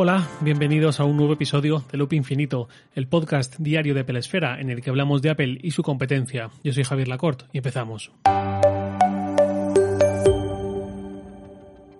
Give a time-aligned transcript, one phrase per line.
[0.00, 4.70] Hola, bienvenidos a un nuevo episodio de Loop Infinito, el podcast diario de Pelesfera en
[4.70, 6.50] el que hablamos de Apple y su competencia.
[6.62, 8.12] Yo soy Javier Lacorte y empezamos.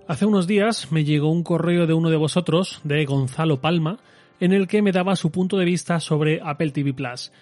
[0.06, 3.98] Hace unos días me llegó un correo de uno de vosotros, de Gonzalo Palma,
[4.38, 7.32] en el que me daba su punto de vista sobre Apple TV Plus.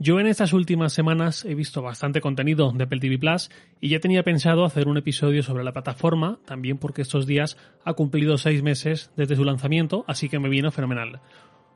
[0.00, 3.48] Yo en estas últimas semanas he visto bastante contenido de Apple TV Plus
[3.80, 7.94] y ya tenía pensado hacer un episodio sobre la plataforma, también porque estos días ha
[7.94, 11.20] cumplido seis meses desde su lanzamiento, así que me vino fenomenal.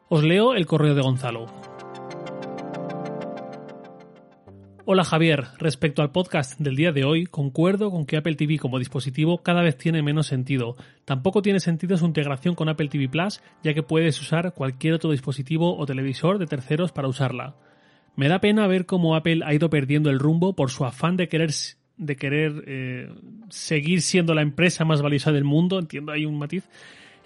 [0.09, 1.47] Os leo el correo de Gonzalo.
[4.84, 8.80] Hola Javier, respecto al podcast del día de hoy, concuerdo con que Apple TV como
[8.80, 10.75] dispositivo cada vez tiene menos sentido.
[11.05, 15.12] Tampoco tiene sentido su integración con Apple TV Plus, ya que puedes usar cualquier otro
[15.12, 17.55] dispositivo o televisor de terceros para usarla.
[18.18, 21.28] Me da pena ver cómo Apple ha ido perdiendo el rumbo por su afán de
[21.28, 21.52] querer
[21.98, 23.08] de querer eh,
[23.48, 26.64] seguir siendo la empresa más valiosa del mundo, entiendo hay un matiz,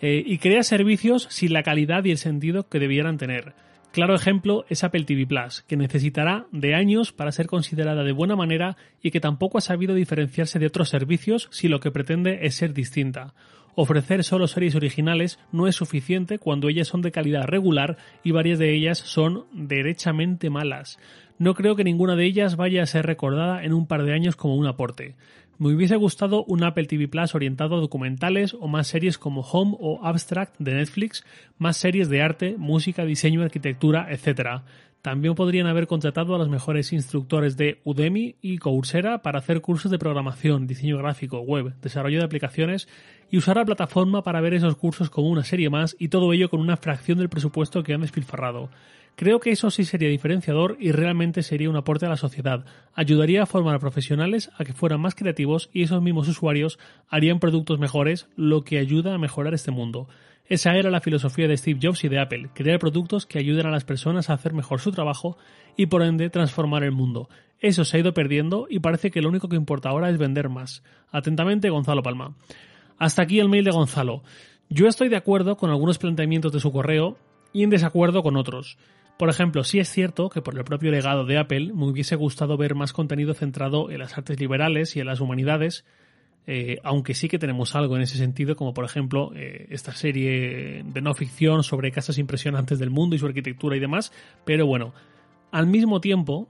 [0.03, 3.55] eh, y crea servicios sin la calidad y el sentido que debieran tener.
[3.91, 8.37] Claro ejemplo es Apple TV Plus, que necesitará de años para ser considerada de buena
[8.37, 12.55] manera y que tampoco ha sabido diferenciarse de otros servicios si lo que pretende es
[12.55, 13.33] ser distinta.
[13.75, 18.59] Ofrecer solo series originales no es suficiente cuando ellas son de calidad regular y varias
[18.59, 20.99] de ellas son derechamente malas.
[21.39, 24.37] No creo que ninguna de ellas vaya a ser recordada en un par de años
[24.37, 25.15] como un aporte.
[25.59, 29.77] Me hubiese gustado un Apple TV Plus orientado a documentales o más series como Home
[29.81, 31.25] o Abstract de Netflix,
[31.57, 34.63] más series de arte, música, diseño, arquitectura, etc.
[35.03, 39.91] También podrían haber contratado a los mejores instructores de Udemy y Coursera para hacer cursos
[39.91, 42.87] de programación, diseño gráfico, web, desarrollo de aplicaciones
[43.29, 46.49] y usar la plataforma para ver esos cursos como una serie más y todo ello
[46.49, 48.71] con una fracción del presupuesto que han despilfarrado.
[49.17, 52.65] Creo que eso sí sería diferenciador y realmente sería un aporte a la sociedad.
[52.95, 57.41] Ayudaría a formar a profesionales a que fueran más creativos y esos mismos usuarios harían
[57.41, 60.07] productos mejores, lo que ayuda a mejorar este mundo.
[60.53, 63.71] Esa era la filosofía de Steve Jobs y de Apple, crear productos que ayuden a
[63.71, 65.39] las personas a hacer mejor su trabajo
[65.79, 67.31] y por ende transformar el mundo.
[67.59, 70.51] Eso se ha ido perdiendo y parece que lo único que importa ahora es vender
[70.51, 70.83] más.
[71.11, 72.37] Atentamente, Gonzalo Palma.
[72.99, 74.25] Hasta aquí el mail de Gonzalo.
[74.69, 77.17] Yo estoy de acuerdo con algunos planteamientos de su correo
[77.55, 78.77] y en desacuerdo con otros.
[79.19, 82.59] Por ejemplo, sí es cierto que por el propio legado de Apple me hubiese gustado
[82.59, 85.87] ver más contenido centrado en las artes liberales y en las humanidades,
[86.47, 90.83] eh, aunque sí que tenemos algo en ese sentido, como por ejemplo eh, esta serie
[90.85, 94.13] de no ficción sobre casas impresionantes del mundo y su arquitectura y demás,
[94.45, 94.93] pero bueno,
[95.51, 96.49] al mismo tiempo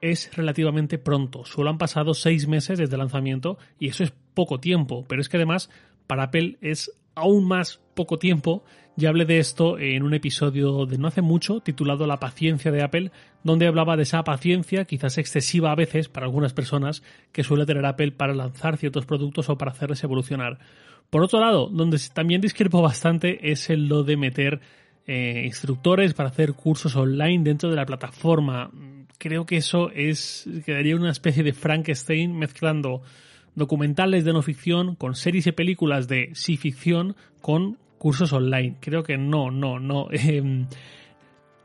[0.00, 4.60] es relativamente pronto, solo han pasado seis meses desde el lanzamiento y eso es poco
[4.60, 5.70] tiempo, pero es que además
[6.06, 8.62] para Apple es aún más poco tiempo.
[8.98, 12.82] Ya hablé de esto en un episodio de no hace mucho titulado La paciencia de
[12.82, 13.10] Apple,
[13.44, 17.84] donde hablaba de esa paciencia, quizás excesiva a veces para algunas personas, que suele tener
[17.84, 20.58] Apple para lanzar ciertos productos o para hacerles evolucionar.
[21.10, 24.60] Por otro lado, donde también discrepo bastante es en lo de meter
[25.06, 28.70] eh, instructores para hacer cursos online dentro de la plataforma.
[29.18, 33.02] Creo que eso es quedaría una especie de Frankenstein mezclando
[33.54, 38.76] documentales de no ficción, con series y películas de sí ficción, con cursos online.
[38.78, 40.06] Creo que no, no, no.
[40.12, 40.68] Em,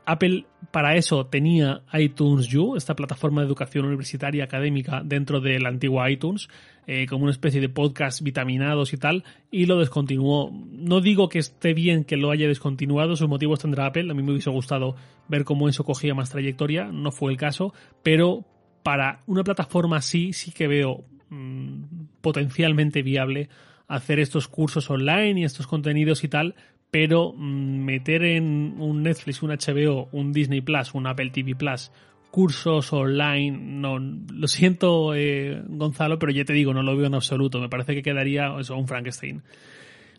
[0.04, 6.04] Apple para eso tenía iTunes U, esta plataforma de educación universitaria académica dentro del antiguo
[6.08, 6.48] iTunes,
[6.88, 9.22] eh, como una especie de podcast vitaminados y tal,
[9.52, 10.50] y lo descontinuó.
[10.50, 14.24] No digo que esté bien que lo haya descontinuado, sus motivos tendrá Apple, a mí
[14.24, 14.96] me hubiese gustado
[15.28, 17.72] ver cómo eso cogía más trayectoria, no fue el caso,
[18.02, 18.44] pero
[18.82, 23.48] para una plataforma así sí que veo Mm, potencialmente viable
[23.92, 26.54] hacer estos cursos online y estos contenidos y tal,
[26.90, 31.90] pero mm, meter en un Netflix, un HBO, un Disney Plus, un Apple TV Plus,
[32.30, 37.14] cursos online, no, lo siento eh, Gonzalo, pero ya te digo, no lo veo en
[37.14, 39.42] absoluto, me parece que quedaría eso, un Frankenstein.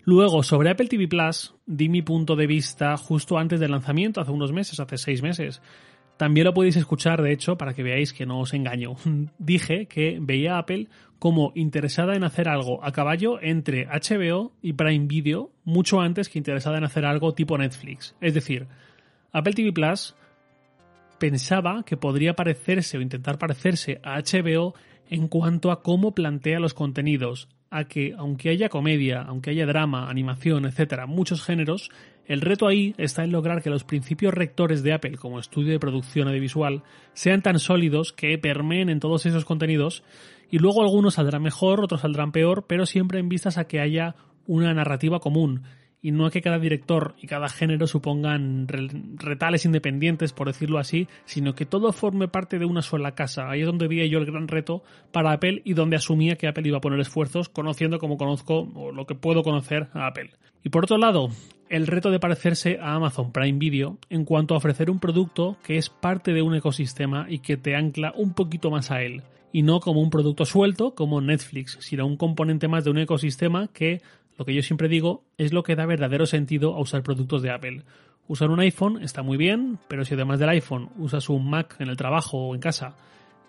[0.06, 4.32] Luego, sobre Apple TV Plus, di mi punto de vista justo antes del lanzamiento, hace
[4.32, 5.62] unos meses, hace seis meses.
[6.18, 8.96] También lo podéis escuchar, de hecho, para que veáis que no os engaño.
[9.40, 10.88] Dije que veía a Apple
[11.20, 16.38] como interesada en hacer algo a caballo entre HBO y Prime Video mucho antes que
[16.38, 18.16] interesada en hacer algo tipo Netflix.
[18.20, 18.68] Es decir,
[19.32, 20.16] Apple TV Plus
[21.20, 24.74] pensaba que podría parecerse o intentar parecerse a HBO
[25.10, 30.08] en cuanto a cómo plantea los contenidos, a que aunque haya comedia, aunque haya drama,
[30.08, 31.90] animación, etcétera, muchos géneros,
[32.28, 35.80] el reto ahí está en lograr que los principios rectores de Apple como estudio de
[35.80, 36.84] producción audiovisual
[37.14, 40.04] sean tan sólidos que permeen en todos esos contenidos
[40.52, 44.16] y luego algunos saldrán mejor, otros saldrán peor, pero siempre en vistas a que haya
[44.46, 45.64] una narrativa común
[46.04, 51.08] y no a que cada director y cada género supongan retales independientes, por decirlo así,
[51.24, 53.50] sino que todo forme parte de una sola casa.
[53.50, 54.84] Ahí es donde veía yo el gran reto
[55.14, 58.92] para Apple y donde asumía que Apple iba a poner esfuerzos, conociendo como conozco o
[58.92, 60.32] lo que puedo conocer a Apple.
[60.62, 61.30] Y por otro lado,
[61.70, 65.78] el reto de parecerse a Amazon Prime Video en cuanto a ofrecer un producto que
[65.78, 69.24] es parte de un ecosistema y que te ancla un poquito más a él,
[69.54, 73.70] y no como un producto suelto como Netflix, sino un componente más de un ecosistema
[73.72, 74.02] que,
[74.38, 77.52] lo que yo siempre digo, es lo que da verdadero sentido a usar productos de
[77.52, 77.84] Apple.
[78.28, 81.90] Usar un iPhone está muy bien, pero si además del iPhone usas un Mac en
[81.90, 82.96] el trabajo o en casa,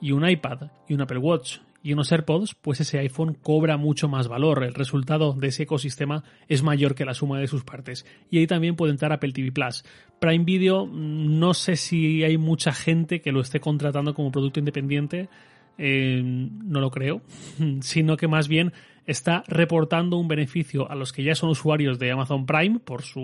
[0.01, 4.09] y un iPad, y un Apple Watch, y unos AirPods, pues ese iPhone cobra mucho
[4.09, 4.65] más valor.
[4.65, 8.07] El resultado de ese ecosistema es mayor que la suma de sus partes.
[8.31, 9.85] Y ahí también puede entrar Apple TV Plus.
[10.19, 15.29] Prime Video, no sé si hay mucha gente que lo esté contratando como producto independiente.
[15.77, 17.21] Eh, no lo creo,
[17.81, 18.73] sino que más bien
[19.07, 23.21] está reportando un beneficio a los que ya son usuarios de Amazon Prime por su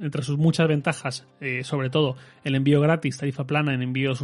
[0.00, 4.22] entre sus muchas ventajas, eh, sobre todo el envío gratis, tarifa plana en envíos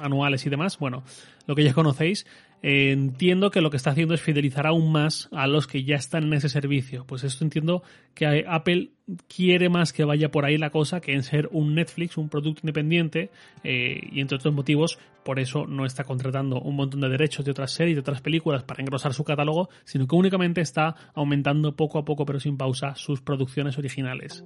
[0.00, 0.78] anuales y demás.
[0.78, 1.04] Bueno,
[1.46, 2.26] lo que ya conocéis,
[2.68, 6.24] entiendo que lo que está haciendo es fidelizar aún más a los que ya están
[6.24, 7.04] en ese servicio.
[7.06, 8.90] Pues esto entiendo que Apple
[9.28, 12.62] quiere más que vaya por ahí la cosa que en ser un Netflix, un producto
[12.64, 13.30] independiente,
[13.62, 17.52] eh, y entre otros motivos, por eso no está contratando un montón de derechos de
[17.52, 22.00] otras series, de otras películas para engrosar su catálogo, sino que únicamente está aumentando poco
[22.00, 24.42] a poco, pero sin pausa, sus producciones originales.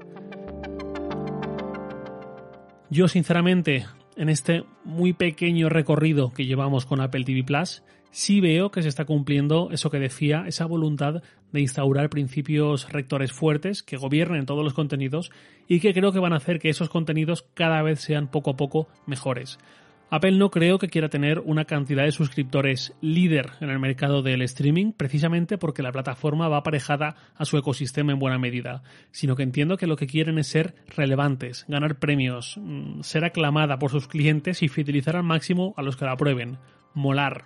[2.90, 3.86] Yo, sinceramente,
[4.16, 8.88] en este muy pequeño recorrido que llevamos con Apple TV Plus, sí veo que se
[8.88, 11.22] está cumpliendo eso que decía, esa voluntad
[11.52, 15.30] de instaurar principios rectores fuertes que gobiernen todos los contenidos
[15.68, 18.56] y que creo que van a hacer que esos contenidos cada vez sean poco a
[18.56, 19.58] poco mejores.
[20.12, 24.42] Apple no creo que quiera tener una cantidad de suscriptores líder en el mercado del
[24.42, 29.44] streaming precisamente porque la plataforma va aparejada a su ecosistema en buena medida, sino que
[29.44, 34.08] entiendo que lo que quieren es ser relevantes, ganar premios, mm, ser aclamada por sus
[34.08, 36.58] clientes y fidelizar al máximo a los que la aprueben,
[36.92, 37.44] molar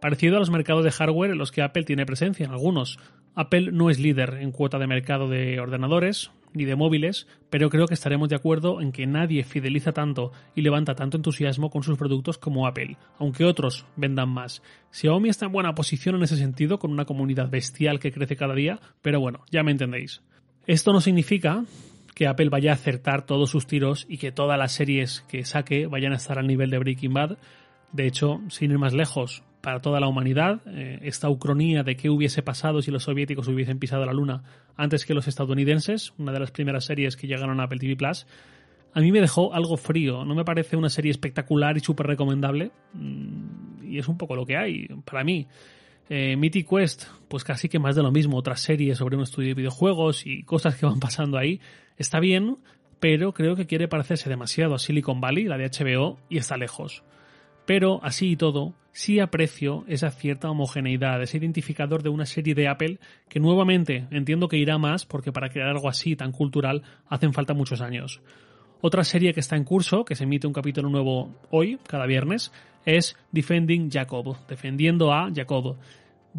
[0.00, 2.98] parecido a los mercados de hardware en los que Apple tiene presencia en algunos.
[3.34, 7.86] Apple no es líder en cuota de mercado de ordenadores ni de móviles, pero creo
[7.86, 11.96] que estaremos de acuerdo en que nadie fideliza tanto y levanta tanto entusiasmo con sus
[11.96, 14.62] productos como Apple, aunque otros vendan más.
[14.90, 18.54] Xiaomi está en buena posición en ese sentido, con una comunidad bestial que crece cada
[18.54, 20.22] día, pero bueno, ya me entendéis.
[20.66, 21.64] Esto no significa
[22.14, 25.86] que Apple vaya a acertar todos sus tiros y que todas las series que saque
[25.86, 27.38] vayan a estar al nivel de Breaking Bad.
[27.92, 32.10] De hecho, sin ir más lejos, para toda la humanidad, eh, esta ucronía de qué
[32.10, 34.42] hubiese pasado si los soviéticos hubiesen pisado la Luna
[34.76, 38.26] antes que los estadounidenses, una de las primeras series que llegaron a Apple TV Plus,
[38.92, 40.24] a mí me dejó algo frío.
[40.24, 42.72] No me parece una serie espectacular y súper recomendable.
[42.94, 45.46] Mm, y es un poco lo que hay, para mí.
[46.08, 48.36] Eh, Mythic Quest, pues casi que más de lo mismo.
[48.36, 51.60] Otra serie sobre un estudio de videojuegos y cosas que van pasando ahí.
[51.96, 52.58] Está bien,
[52.98, 57.04] pero creo que quiere parecerse demasiado a Silicon Valley, la de HBO, y está lejos.
[57.70, 62.66] Pero así y todo, sí aprecio esa cierta homogeneidad, ese identificador de una serie de
[62.66, 67.32] Apple que nuevamente entiendo que irá más porque para crear algo así tan cultural hacen
[67.32, 68.22] falta muchos años.
[68.80, 72.50] Otra serie que está en curso, que se emite un capítulo nuevo hoy, cada viernes,
[72.84, 75.76] es Defending Jacob, defendiendo a Jacob.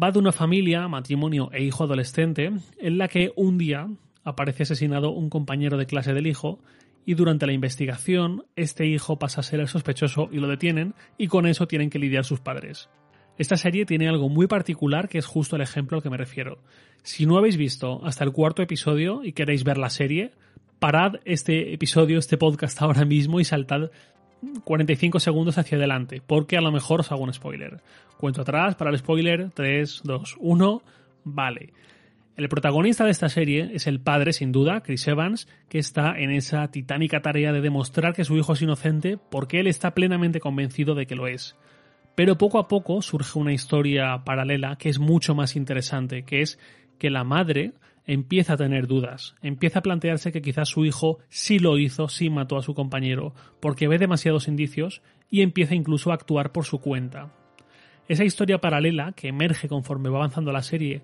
[0.00, 3.88] Va de una familia, matrimonio e hijo adolescente, en la que un día
[4.22, 6.58] aparece asesinado un compañero de clase del hijo
[7.04, 11.28] y durante la investigación este hijo pasa a ser el sospechoso y lo detienen y
[11.28, 12.88] con eso tienen que lidiar sus padres.
[13.38, 16.58] Esta serie tiene algo muy particular que es justo el ejemplo al que me refiero.
[17.02, 20.32] Si no habéis visto hasta el cuarto episodio y queréis ver la serie,
[20.78, 23.90] parad este episodio, este podcast ahora mismo y saltad
[24.64, 27.80] 45 segundos hacia adelante, porque a lo mejor os hago un spoiler.
[28.16, 30.82] Cuento atrás para el spoiler, 3, 2, 1,
[31.24, 31.72] vale.
[32.34, 36.30] El protagonista de esta serie es el padre, sin duda, Chris Evans, que está en
[36.30, 40.94] esa titánica tarea de demostrar que su hijo es inocente porque él está plenamente convencido
[40.94, 41.56] de que lo es.
[42.14, 46.58] Pero poco a poco surge una historia paralela que es mucho más interesante, que es
[46.98, 47.74] que la madre
[48.06, 52.30] empieza a tener dudas, empieza a plantearse que quizás su hijo sí lo hizo, sí
[52.30, 56.80] mató a su compañero, porque ve demasiados indicios y empieza incluso a actuar por su
[56.80, 57.30] cuenta.
[58.08, 61.02] Esa historia paralela que emerge conforme va avanzando la serie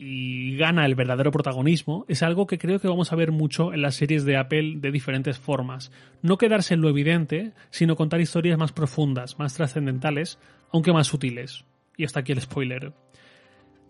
[0.00, 3.82] y gana el verdadero protagonismo es algo que creo que vamos a ver mucho en
[3.82, 5.92] las series de Apple de diferentes formas.
[6.22, 10.38] No quedarse en lo evidente, sino contar historias más profundas, más trascendentales,
[10.72, 11.66] aunque más sutiles.
[11.98, 12.94] Y hasta aquí el spoiler.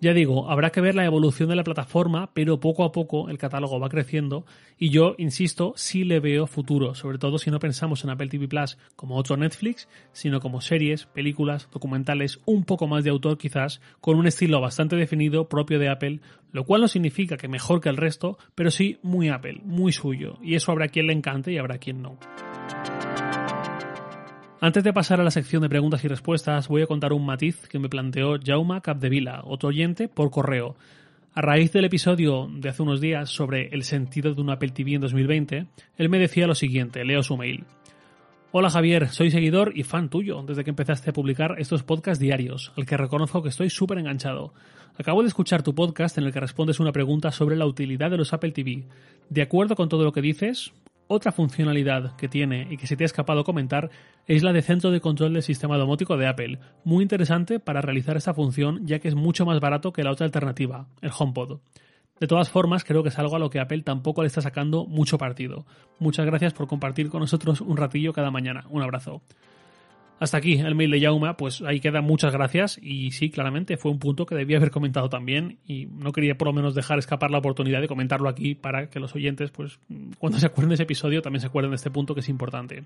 [0.02, 3.36] Ya digo, habrá que ver la evolución de la plataforma, pero poco a poco el
[3.36, 4.46] catálogo va creciendo
[4.78, 8.48] y yo, insisto, sí le veo futuro, sobre todo si no pensamos en Apple TV
[8.48, 13.82] Plus como otro Netflix, sino como series, películas, documentales, un poco más de autor quizás,
[14.00, 17.90] con un estilo bastante definido propio de Apple, lo cual no significa que mejor que
[17.90, 21.58] el resto, pero sí muy Apple, muy suyo, y eso habrá quien le encante y
[21.58, 22.18] habrá quien no.
[24.62, 27.66] Antes de pasar a la sección de preguntas y respuestas, voy a contar un matiz
[27.66, 30.76] que me planteó Jauma Capdevila, otro oyente, por correo.
[31.32, 34.96] A raíz del episodio de hace unos días sobre el sentido de un Apple TV
[34.96, 37.64] en 2020, él me decía lo siguiente, leo su mail.
[38.52, 42.70] Hola Javier, soy seguidor y fan tuyo desde que empezaste a publicar estos podcasts diarios,
[42.76, 44.52] al que reconozco que estoy súper enganchado.
[44.98, 48.18] Acabo de escuchar tu podcast en el que respondes una pregunta sobre la utilidad de
[48.18, 48.84] los Apple TV.
[49.30, 50.74] De acuerdo con todo lo que dices,
[51.12, 53.90] otra funcionalidad que tiene y que se te ha escapado comentar
[54.28, 58.16] es la de centro de control del sistema domótico de Apple, muy interesante para realizar
[58.16, 61.58] esta función ya que es mucho más barato que la otra alternativa, el HomePod.
[62.20, 64.86] De todas formas, creo que es algo a lo que Apple tampoco le está sacando
[64.86, 65.66] mucho partido.
[65.98, 68.66] Muchas gracias por compartir con nosotros un ratillo cada mañana.
[68.70, 69.22] Un abrazo.
[70.20, 73.90] Hasta aquí el mail de Yauma, pues ahí queda muchas gracias y sí, claramente fue
[73.90, 77.30] un punto que debía haber comentado también y no quería por lo menos dejar escapar
[77.30, 79.80] la oportunidad de comentarlo aquí para que los oyentes, pues
[80.18, 82.84] cuando se acuerden de ese episodio también se acuerden de este punto que es importante.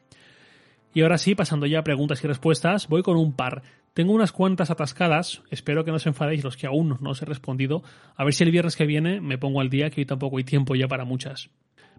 [0.95, 3.63] Y ahora sí, pasando ya a preguntas y respuestas, voy con un par.
[3.95, 7.25] Tengo unas cuantas atascadas, espero que no os enfadéis los que aún no os he
[7.25, 7.83] respondido,
[8.15, 10.45] a ver si el viernes que viene me pongo al día, que hoy tampoco hay
[10.45, 11.51] tiempo ya para muchas.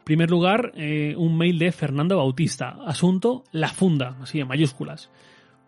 [0.06, 5.10] Primer lugar, eh, un mail de Fernando Bautista, asunto La Funda, así en mayúsculas.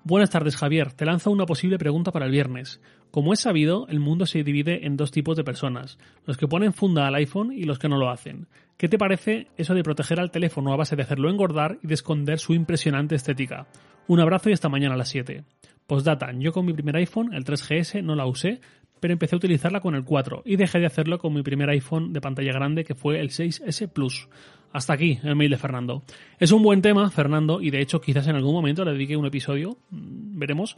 [0.03, 0.93] Buenas tardes, Javier.
[0.93, 2.79] Te lanzo una posible pregunta para el viernes.
[3.09, 6.73] Como es sabido, el mundo se divide en dos tipos de personas, los que ponen
[6.73, 8.45] funda al iPhone y los que no lo hacen.
[8.77, 11.95] ¿Qué te parece eso de proteger al teléfono a base de hacerlo engordar y de
[11.95, 13.65] esconder su impresionante estética?
[14.05, 15.45] Un abrazo y hasta mañana a las 7.
[15.87, 18.61] Postdata, yo con mi primer iPhone, el 3GS, no la usé,
[18.99, 22.13] pero empecé a utilizarla con el 4 y dejé de hacerlo con mi primer iPhone
[22.13, 24.27] de pantalla grande que fue el 6S Plus.
[24.73, 26.03] Hasta aquí el mail de Fernando.
[26.39, 29.25] Es un buen tema, Fernando, y de hecho quizás en algún momento le dedique un
[29.25, 30.77] episodio, mm, veremos.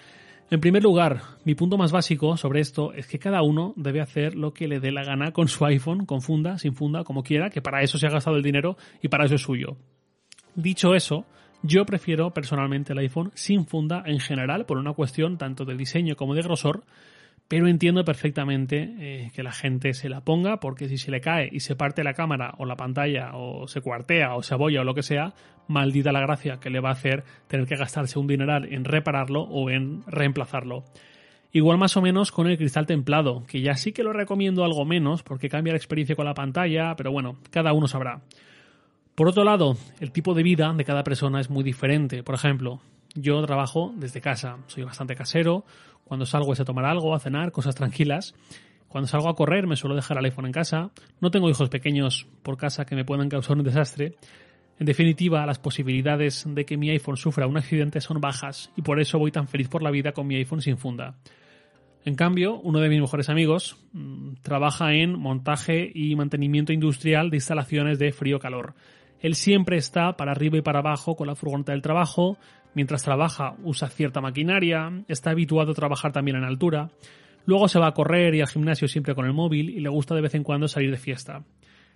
[0.51, 4.35] En primer lugar, mi punto más básico sobre esto es que cada uno debe hacer
[4.35, 7.49] lo que le dé la gana con su iPhone, con funda, sin funda, como quiera,
[7.49, 9.77] que para eso se ha gastado el dinero y para eso es suyo.
[10.55, 11.25] Dicho eso,
[11.61, 16.15] yo prefiero personalmente el iPhone sin funda en general, por una cuestión tanto de diseño
[16.15, 16.83] como de grosor,
[17.49, 21.49] pero entiendo perfectamente eh, que la gente se la ponga porque si se le cae
[21.51, 24.83] y se parte la cámara o la pantalla o se cuartea o se abolla o
[24.83, 25.33] lo que sea,
[25.67, 29.41] maldita la gracia que le va a hacer tener que gastarse un dineral en repararlo
[29.41, 30.85] o en reemplazarlo.
[31.51, 34.85] Igual más o menos con el cristal templado, que ya sí que lo recomiendo algo
[34.85, 38.21] menos porque cambia la experiencia con la pantalla, pero bueno, cada uno sabrá.
[39.15, 42.21] Por otro lado, el tipo de vida de cada persona es muy diferente.
[42.21, 42.79] Por ejemplo,
[43.15, 45.65] yo trabajo desde casa, soy bastante casero,
[46.09, 48.33] cuando salgo es a tomar algo, a cenar, cosas tranquilas.
[48.87, 50.89] Cuando salgo a correr me suelo dejar el iPhone en casa.
[51.21, 54.15] No tengo hijos pequeños por casa que me puedan causar un desastre.
[54.79, 58.99] En definitiva, las posibilidades de que mi iPhone sufra un accidente son bajas y por
[58.99, 61.15] eso voy tan feliz por la vida con mi iPhone sin funda.
[62.05, 67.37] En cambio, uno de mis mejores amigos mm, trabaja en montaje y mantenimiento industrial de
[67.37, 68.73] instalaciones de frío-calor.
[69.19, 72.39] Él siempre está para arriba y para abajo con la furgoneta del trabajo,
[72.73, 76.91] Mientras trabaja usa cierta maquinaria, está habituado a trabajar también en altura,
[77.45, 80.15] luego se va a correr y al gimnasio siempre con el móvil y le gusta
[80.15, 81.43] de vez en cuando salir de fiesta.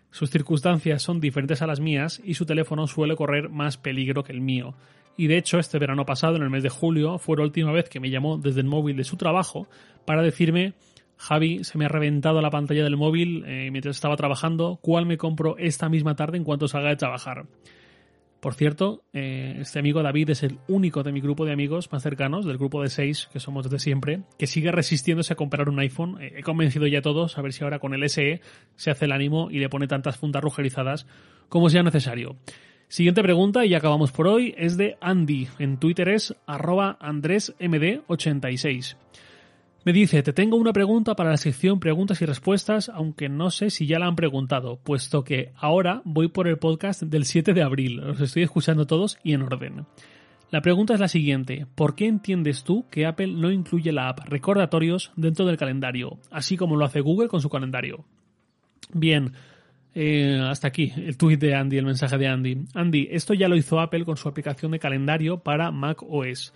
[0.10, 4.32] Sus circunstancias son diferentes a las mías y su teléfono suele correr más peligro que
[4.32, 4.76] el mío.
[5.18, 7.90] Y de hecho, este verano pasado, en el mes de julio, fue la última vez
[7.90, 9.68] que me llamó desde el móvil de su trabajo
[10.06, 10.74] para decirme
[11.18, 15.18] Javi, se me ha reventado la pantalla del móvil eh, mientras estaba trabajando, ¿cuál me
[15.18, 17.46] compro esta misma tarde en cuanto salga de trabajar?
[18.44, 22.04] Por cierto, eh, este amigo David es el único de mi grupo de amigos más
[22.04, 25.80] cercanos, del grupo de seis que somos desde siempre, que sigue resistiéndose a comprar un
[25.80, 26.22] iPhone.
[26.22, 28.42] Eh, he convencido ya a todos a ver si ahora con el SE
[28.76, 31.08] se hace el ánimo y le pone tantas fundas rugerizadas
[31.48, 32.36] como sea necesario.
[32.90, 35.48] Siguiente pregunta, y acabamos por hoy, es de Andy.
[35.58, 38.98] En Twitter es arroba andresmd86.
[39.86, 43.70] Me dice, te tengo una pregunta para la sección preguntas y respuestas, aunque no sé
[43.70, 47.64] si ya la han preguntado, puesto que ahora voy por el podcast del 7 de
[47.64, 47.98] abril.
[47.98, 49.86] Los estoy escuchando todos y en orden.
[50.52, 54.20] La pregunta es la siguiente, ¿por qué entiendes tú que Apple no incluye la app
[54.30, 58.06] Recordatorios dentro del calendario, así como lo hace Google con su calendario?
[58.94, 59.34] Bien,
[59.94, 62.66] eh, hasta aquí el tweet de Andy, el mensaje de Andy.
[62.74, 66.54] Andy, esto ya lo hizo Apple con su aplicación de calendario para Mac OS.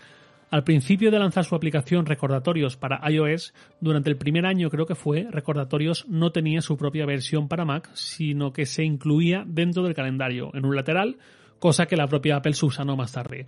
[0.49, 4.95] Al principio de lanzar su aplicación Recordatorios para iOS, durante el primer año creo que
[4.95, 9.93] fue, Recordatorios no tenía su propia versión para Mac, sino que se incluía dentro del
[9.93, 11.17] calendario, en un lateral,
[11.59, 13.47] cosa que la propia Apple subsanó más tarde.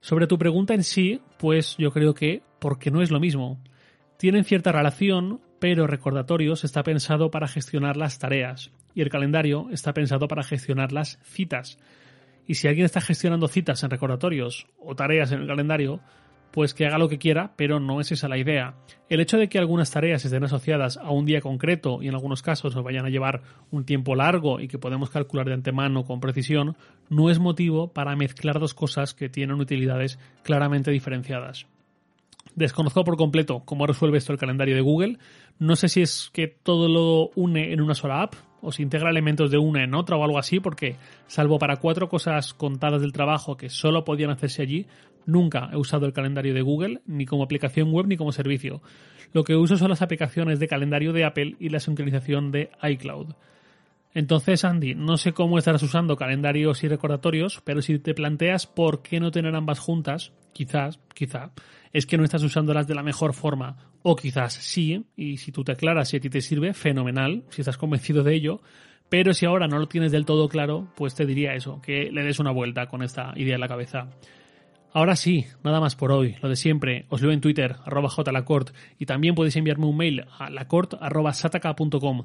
[0.00, 3.62] Sobre tu pregunta en sí, pues yo creo que porque no es lo mismo.
[4.16, 9.92] Tienen cierta relación, pero Recordatorios está pensado para gestionar las tareas y el calendario está
[9.92, 11.78] pensado para gestionar las citas.
[12.46, 16.00] Y si alguien está gestionando citas en recordatorios o tareas en el calendario,
[16.50, 18.74] pues que haga lo que quiera, pero no es esa la idea.
[19.08, 22.42] El hecho de que algunas tareas estén asociadas a un día concreto y en algunos
[22.42, 26.20] casos nos vayan a llevar un tiempo largo y que podemos calcular de antemano con
[26.20, 26.76] precisión,
[27.08, 31.66] no es motivo para mezclar dos cosas que tienen utilidades claramente diferenciadas.
[32.54, 35.18] Desconozco por completo cómo resuelve esto el calendario de Google.
[35.58, 39.10] No sé si es que todo lo une en una sola app o si integra
[39.10, 43.12] elementos de una en otra o algo así, porque salvo para cuatro cosas contadas del
[43.12, 44.86] trabajo que solo podían hacerse allí,
[45.26, 48.82] nunca he usado el calendario de Google ni como aplicación web ni como servicio.
[49.32, 53.34] Lo que uso son las aplicaciones de calendario de Apple y la sincronización de iCloud.
[54.12, 59.02] Entonces, Andy, no sé cómo estarás usando calendarios y recordatorios, pero si te planteas por
[59.02, 61.52] qué no tener ambas juntas, quizás, quizá,
[61.92, 63.76] es que no estás usándolas de la mejor forma.
[64.02, 67.62] O quizás sí, y si tú te aclaras si a ti te sirve, fenomenal, si
[67.62, 68.60] estás convencido de ello.
[69.08, 72.22] Pero si ahora no lo tienes del todo claro, pues te diría eso, que le
[72.22, 74.08] des una vuelta con esta idea en la cabeza.
[74.92, 78.70] Ahora sí, nada más por hoy, lo de siempre, os leo en Twitter, arroba jlacort,
[78.98, 82.24] y también podéis enviarme un mail a lacort arroba sataka.com.